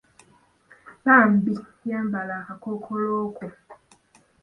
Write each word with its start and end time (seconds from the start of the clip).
Bambi 1.05 1.53
yambala 1.89 2.33
akakookoolo 2.41 3.11
ko. 3.37 3.45